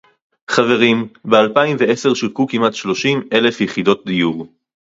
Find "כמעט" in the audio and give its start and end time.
2.47-2.73